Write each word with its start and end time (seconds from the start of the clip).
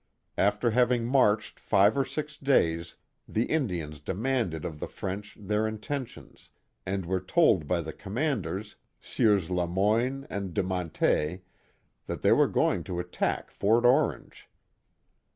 After 0.39 0.71
having 0.71 1.05
marched 1.05 1.59
five 1.59 1.95
or 1.95 2.05
six 2.05 2.35
days, 2.35 2.95
the 3.27 3.45
Indians 3.45 3.99
demanded 3.99 4.65
of 4.65 4.79
the 4.79 4.87
French 4.87 5.37
their 5.39 5.67
intentions, 5.67 6.49
and 6.87 7.05
were 7.05 7.19
told 7.19 7.67
by 7.67 7.81
the 7.81 7.93
comman 7.93 8.41
ders, 8.41 8.77
Sieurs 8.99 9.51
La 9.51 9.67
Moyne 9.67 10.25
and 10.27 10.55
De 10.55 10.63
Mantet, 10.63 11.43
that 12.07 12.23
they 12.23 12.31
were 12.31 12.47
going 12.47 12.83
to 12.85 12.99
attack 12.99 13.51
Fort 13.51 13.85
Orange. 13.85 14.49